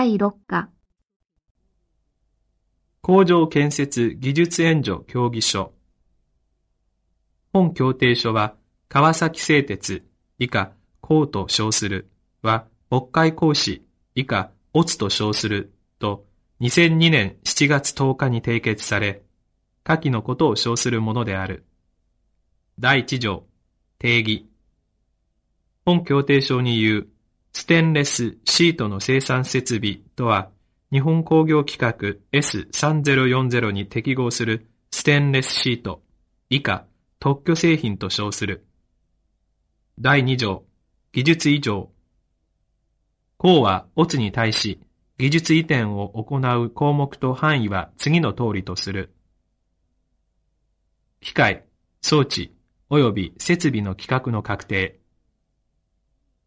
[0.00, 0.70] 第6課。
[3.02, 5.74] 工場建設技術援助協議書。
[7.52, 8.54] 本協定書は
[8.88, 10.06] 川崎製鉄
[10.38, 12.08] 以下公と称する
[12.40, 13.84] は北海公使
[14.14, 16.24] 以下オツと称すると
[16.62, 19.20] 2002年7月10日に締結され
[19.84, 21.66] 下記のことを称するものである。
[22.78, 23.44] 第1条
[23.98, 24.48] 定義。
[25.84, 27.08] 本協定書に言う
[27.52, 30.50] ステンレスシートの生産設備とは、
[30.92, 36.02] 日本工業規格 S3040 に適合するステンレスシート、
[36.48, 36.86] 以下、
[37.18, 38.66] 特許製品と称する。
[39.98, 40.64] 第2条、
[41.12, 41.90] 技術異常。
[43.36, 44.80] 項は、オツに対し、
[45.18, 49.12] 技術移転を行う項目と範囲は次の通りとする。
[51.20, 51.64] 機械、
[52.00, 52.54] 装置、
[52.88, 54.99] 及び設備の規格の確定。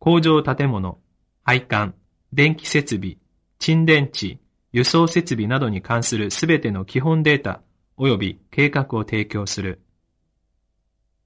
[0.03, 0.99] 工場建物、
[1.45, 1.95] 配管、
[2.33, 3.19] 電気設備、
[3.57, 4.37] 沈電池、
[4.73, 7.61] 輸送設備などに関するすべての基本データ
[7.97, 9.81] 及び計画を提供する。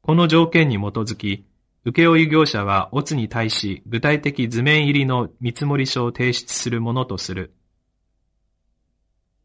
[0.03, 1.47] この条件に基づき、
[1.85, 7.55] 請負業者はオツに対し具体的図面入りの見積書を提出するものとする。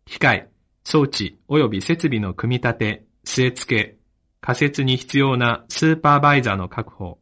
[0.05, 0.51] 機械、
[0.85, 3.97] 装置及び設備の組み立て、据え付け、
[4.43, 7.22] 仮設に必要なスーパーバイザーの確保、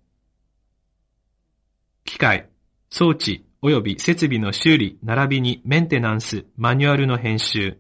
[2.05, 2.49] 機械、
[2.91, 7.79] 装置及び設備の修理並びにメンテナンス、マニュアルの編集。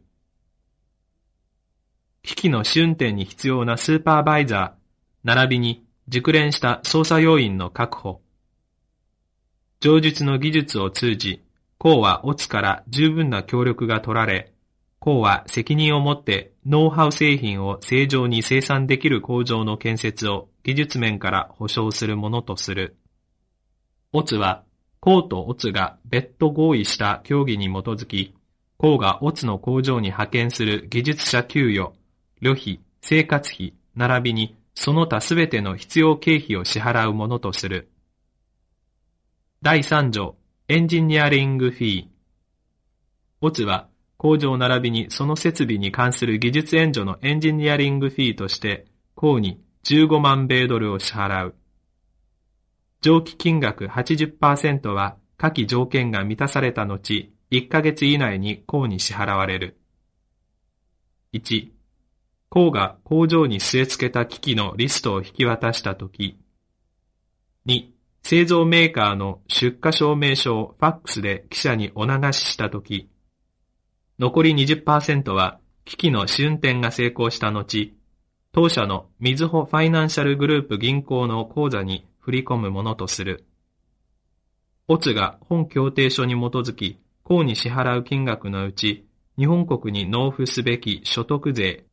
[2.22, 4.80] 機器の試運転に必要なスーパーバイザー、
[5.24, 8.20] 並びに熟練した操作要員の確保。
[9.80, 11.42] 上述の技術を通じ、
[11.78, 14.52] 公はオツから十分な協力が取られ、
[14.98, 22.99] 公は責任を持ってノウハウ製品を正常に生産できる工場の建設を技術面から保証するものとする。
[24.12, 24.64] オツは、
[24.98, 28.34] コウとオツが別途合意した協議に基づき、
[28.76, 31.92] コウがオツの工場に派遣する技術者給与、
[32.40, 37.88] 旅費、生活費、並びにその他すべての必要経費を支払うものとする。
[39.62, 40.34] 第3条、
[40.66, 42.04] エンジニアリングフィー。
[43.42, 51.54] オツは、工場並びにその設備に関する技術援助のエンジニアリングフィーとして、コウに15万米ドルを支払う。
[53.02, 59.80] 上記金額80%は下記条件が満たされた後、1ヶ月以内に公に支払われる。
[61.32, 61.70] 1、
[62.50, 66.38] 公が工場に据え付けた機器のリストを引き渡したとき。
[67.66, 67.88] 2、
[68.22, 73.08] 製造メーカーの出荷証明書をファックスで記者にお流ししたとき。
[74.18, 77.94] 残り20%は機器の試運転が成功した後、
[78.52, 83.44] 当社のみずほファイナンシャルグループ銀行の口座に振り込むものとする。
[84.88, 89.06] オツが本協定書に基づき、公に支払う金額のうち、
[89.38, 91.84] 日本国に納付すべき所得税、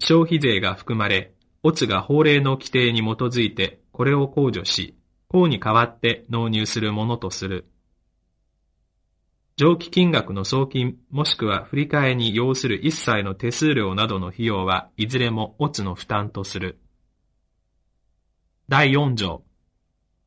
[0.00, 1.32] 消費税が含まれ、
[1.62, 4.96] オツが法令の規定に基づいてこれを控除し、
[5.28, 7.66] 公に代わって納入するものとする。
[9.56, 16.78] 上記金額の送金もしくは振り替えに要する一切の手数料などの費用はいずれもオツの負担とする。
[18.68, 19.45] 第4条。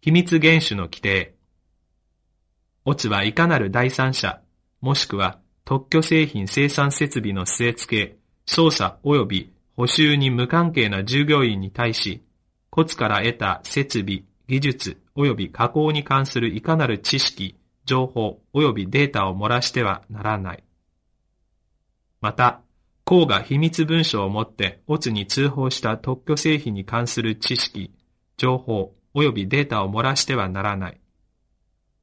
[0.01, 1.35] 秘密原種の規定。
[2.85, 4.39] オツはいかなる第三者、
[4.79, 12.23] もしくは特許製品生産設備の据え付け、操作及び補修に無関係な従業員に対し、
[12.69, 20.63] コツから得た設備、技術及び加工に関するいかなる知識、情報及びデータを漏らしてはならない。
[22.21, 22.61] また、
[23.03, 27.91] 公が秘密文書を持ってオツに通報した特許製品に関する知識、
[28.37, 30.99] 情報及びデータを漏らしてはならない。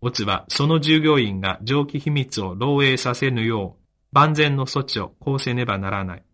[0.00, 6.24] オツはその従業員が上記秘密を漏洩させぬよう万全の措置を講せねばならない。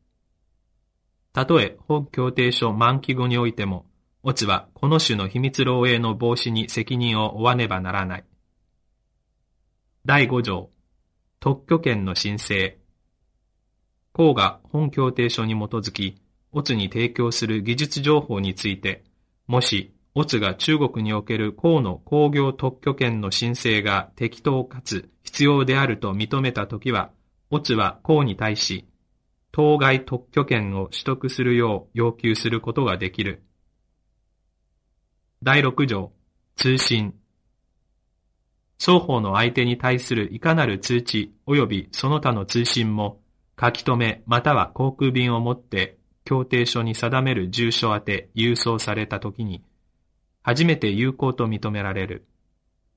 [1.32, 3.86] たとえ本協定書満期後においても、
[4.22, 8.24] オツはこの種の秘密漏洩の防止に責任を負わねばならない。
[10.04, 10.70] 第5条、
[11.40, 12.76] 特許権の申請。
[14.12, 16.20] 公が本協定書に基づき、
[16.52, 19.04] オツに提供する技術情報について、
[19.46, 27.10] もしオツが中国における公の工業特許権の申請が適当かつ必要であると認めたときは、
[27.50, 28.86] オツは公に対し、
[29.52, 33.42] 当該特許権を取得するよう要求することができる。
[35.42, 36.12] 第6条、
[36.56, 37.14] 通信。
[38.78, 43.20] 双方の相手に対するいかなる通知及びその他の通信も、
[43.58, 49.62] 書き留めまたは航空便をもって協定書に定める住所宛て郵送されたときに、
[50.42, 52.26] 初めて有効と認められる。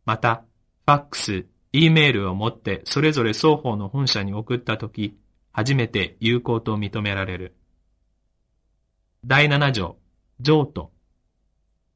[0.06, 0.44] また、
[0.86, 5.18] ファックス、E メールを持ってそれぞれ双方の本社に送ったとき、
[5.52, 7.56] 初めて有効と認められる。
[9.26, 9.98] 第7条、
[10.40, 10.92] 譲渡。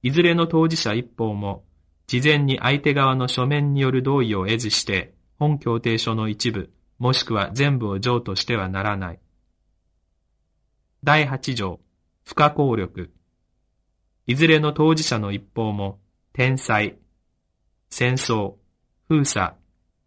[0.01, 1.65] いずれの当事者一方も、
[2.07, 9.19] 事前に相手側の書面による同意を得ずして、本協定書の一部、もしくは全部を譲渡してはならない。
[11.03, 11.79] 第8条、
[12.25, 13.11] 不可抗力。
[14.29, 15.97] いずれの当事者の一方も、
[16.33, 16.99] 天災、
[17.89, 18.57] 戦争、
[19.07, 19.55] 封鎖、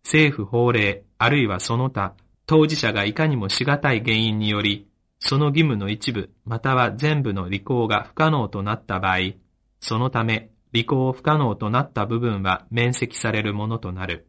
[0.04, 2.14] 政府法令、あるいはその他、
[2.46, 4.86] 当事者がいかにもしがたい原因により、
[5.18, 9.32] その義務の一部、または全部の履行が不可能となった場合、
[9.80, 14.28] そのため、履行不可能となった部分は免責されるものとなる。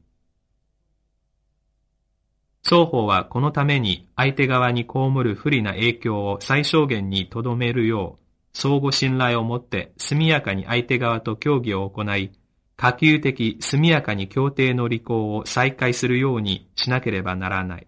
[2.64, 8.23] 双方はこのために相手側に被る不利な影響を最小限に留めるよう、
[8.54, 12.32] 相互信頼をもって速やかに相手側と協議を行い、
[12.76, 17.88] 可及的速やかに協定の履行を再開するようにしなければならない。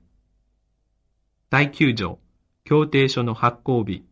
[1.49, 2.19] 第9条、
[2.63, 4.03] 協定書の発行日。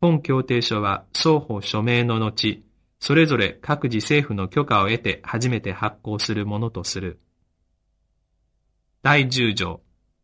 [0.00, 2.62] 本協定書は双方署名の後、
[3.00, 7.18] それぞれ各自政府の許可を得て初めて発行するものとする。
[9.02, 9.80] 第10条、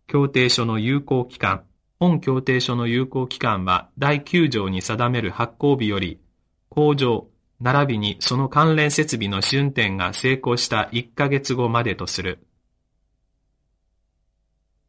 [0.07, 1.65] 協定書の有効期間。
[1.99, 6.21] 本協定書の有効期間は第9条に定める発行日より、
[6.69, 7.27] 工場、
[7.59, 12.47] 並びにその関連設備の試運転が成功した1ヶ月後までとする。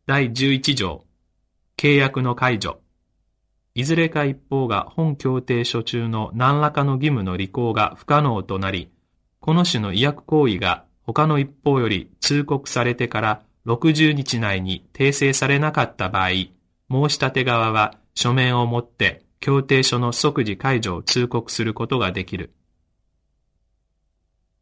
[0.05, 1.05] 第11条、
[1.77, 2.81] 契約の解除。
[3.73, 8.91] いずれか一方が本協定書中の何らかの義務の履行が不可能となり、
[9.39, 16.31] この種の違約行為が他の一方より通告されてから60日内に訂正されなかった場合、
[16.89, 22.53] 申し立て側は書面を持って協定書の即時解除を通告することができる。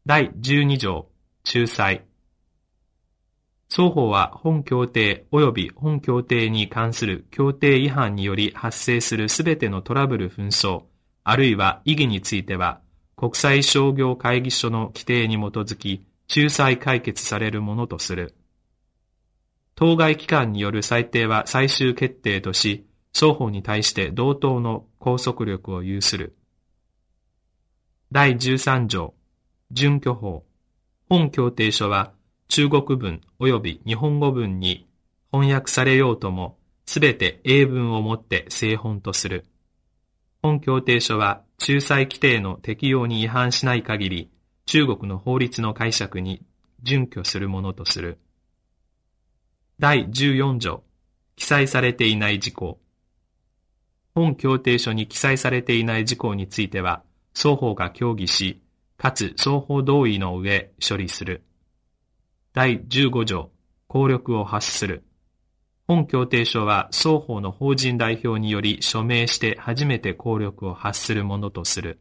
[0.04, 1.08] 第12条、
[1.44, 2.04] 仲裁。
[3.68, 10.84] 双方は本協定及び本協定に関する協定違反により発生するすべてのトラブル紛争、
[11.24, 12.80] あるいは異議については、
[13.16, 18.36] 国際商業会議所の規定に基づき、仲裁解決されるものとする。
[19.76, 26.34] 当該機関による裁定は最終決定とし、双方に対して同等の拘束力を有する。
[28.10, 29.12] 第13条、
[29.70, 30.44] 準拠法。
[31.10, 32.14] 本協定書は
[32.48, 34.88] 中国文及び日本語文に
[35.30, 36.56] 翻訳されようとも、
[36.86, 39.44] すべて英文をもって正本とする。
[40.40, 44.30] 本協定書は仲裁規定の適用に違反しない限り、
[44.64, 46.42] 中国の法律の解釈に
[46.82, 48.18] 準拠するものとする。
[49.78, 50.84] 第14条、
[51.36, 52.80] 記載されていない事項。
[54.14, 57.02] 本協定書に記載されていない事項については、
[57.34, 58.62] 双方が協議し、
[58.96, 61.44] かつ双方同意の上処理する。
[62.54, 63.50] 第15条、
[63.86, 65.04] 効力を発する。
[65.86, 72.00] 本協定書は双方の法人代表により署名して初めて効力を発するものとする。